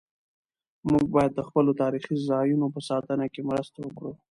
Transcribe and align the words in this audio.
موږ 0.91 1.05
باید 1.15 1.31
د 1.35 1.41
خپلو 1.47 1.71
تاریخي 1.81 2.15
ځایونو 2.29 2.65
په 2.73 2.79
ساتنه 2.89 3.25
کې 3.33 3.41
مرسته 3.49 3.77
وکړو. 3.81 4.11